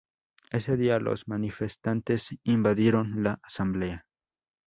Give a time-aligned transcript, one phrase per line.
[0.49, 4.07] Ese día los manifestantes invadieron la Asamblea.